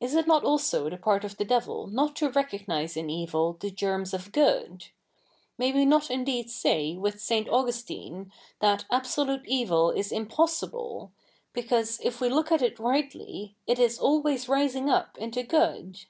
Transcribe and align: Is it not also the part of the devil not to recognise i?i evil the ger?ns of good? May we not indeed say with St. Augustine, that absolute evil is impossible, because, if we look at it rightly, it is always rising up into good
Is 0.00 0.16
it 0.16 0.26
not 0.26 0.42
also 0.42 0.90
the 0.90 0.96
part 0.96 1.22
of 1.24 1.36
the 1.36 1.44
devil 1.44 1.86
not 1.86 2.16
to 2.16 2.28
recognise 2.28 2.96
i?i 2.96 3.04
evil 3.06 3.52
the 3.60 3.70
ger?ns 3.70 4.12
of 4.12 4.32
good? 4.32 4.86
May 5.58 5.70
we 5.72 5.84
not 5.84 6.10
indeed 6.10 6.50
say 6.50 6.96
with 6.96 7.20
St. 7.20 7.48
Augustine, 7.48 8.32
that 8.58 8.84
absolute 8.90 9.46
evil 9.46 9.92
is 9.92 10.10
impossible, 10.10 11.12
because, 11.52 12.00
if 12.02 12.20
we 12.20 12.28
look 12.28 12.50
at 12.50 12.62
it 12.62 12.80
rightly, 12.80 13.54
it 13.64 13.78
is 13.78 13.96
always 14.00 14.48
rising 14.48 14.90
up 14.90 15.16
into 15.18 15.44
good 15.44 16.00